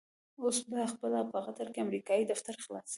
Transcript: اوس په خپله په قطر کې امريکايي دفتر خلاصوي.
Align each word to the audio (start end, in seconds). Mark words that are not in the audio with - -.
اوس 0.43 0.57
په 0.69 0.79
خپله 0.93 1.19
په 1.31 1.39
قطر 1.45 1.67
کې 1.73 1.83
امريکايي 1.85 2.23
دفتر 2.25 2.55
خلاصوي. 2.63 2.89